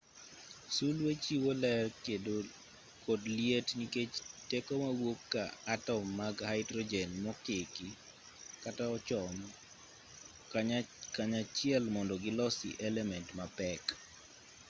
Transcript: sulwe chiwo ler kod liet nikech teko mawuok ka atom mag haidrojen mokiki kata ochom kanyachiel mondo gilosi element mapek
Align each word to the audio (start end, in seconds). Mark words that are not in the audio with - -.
sulwe 0.75 1.11
chiwo 1.23 1.51
ler 1.63 1.83
kod 3.05 3.21
liet 3.37 3.67
nikech 3.79 4.13
teko 4.49 4.71
mawuok 4.83 5.19
ka 5.33 5.43
atom 5.75 6.03
mag 6.19 6.35
haidrojen 6.49 7.11
mokiki 7.23 7.89
kata 8.63 8.83
ochom 8.95 9.33
kanyachiel 11.15 11.83
mondo 11.95 12.15
gilosi 12.23 12.69
element 12.87 13.27
mapek 13.39 13.83